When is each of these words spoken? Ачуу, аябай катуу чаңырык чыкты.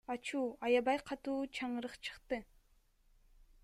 Ачуу, 0.13 0.45
аябай 0.69 0.99
катуу 1.11 1.37
чаңырык 1.59 2.01
чыкты. 2.09 2.45